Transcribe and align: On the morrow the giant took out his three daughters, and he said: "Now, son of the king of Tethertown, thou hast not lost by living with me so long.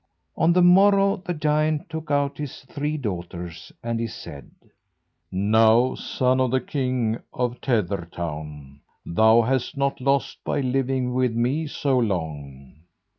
On 0.35 0.51
the 0.53 0.63
morrow 0.63 1.17
the 1.17 1.35
giant 1.35 1.87
took 1.87 2.09
out 2.09 2.39
his 2.39 2.61
three 2.61 2.97
daughters, 2.97 3.71
and 3.83 3.99
he 3.99 4.07
said: 4.07 4.49
"Now, 5.31 5.93
son 5.93 6.41
of 6.41 6.49
the 6.49 6.59
king 6.59 7.19
of 7.31 7.61
Tethertown, 7.61 8.79
thou 9.05 9.43
hast 9.43 9.77
not 9.77 10.01
lost 10.01 10.43
by 10.43 10.59
living 10.61 11.13
with 11.13 11.35
me 11.35 11.67
so 11.67 11.99
long. 11.99 12.81